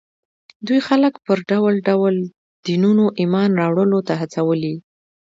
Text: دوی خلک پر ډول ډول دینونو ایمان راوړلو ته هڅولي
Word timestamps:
دوی 0.67 0.79
خلک 0.87 1.13
پر 1.25 1.37
ډول 1.49 1.75
ډول 1.87 2.15
دینونو 2.65 3.05
ایمان 3.19 3.49
راوړلو 3.61 3.99
ته 4.07 4.13
هڅولي 4.21 4.75